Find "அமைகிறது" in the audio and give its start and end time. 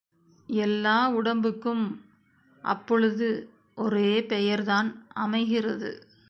5.17-5.91